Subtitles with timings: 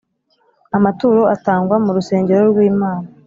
[0.77, 3.07] Amaturo atangwa mu rusengero rw’Imana